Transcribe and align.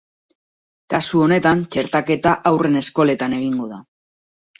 Kasu 0.93 1.19
honetan, 1.25 1.61
txertaketa 1.75 2.31
haurren 2.53 2.79
eskoletan 2.81 3.37
egingo 3.41 3.69
da. 3.75 3.79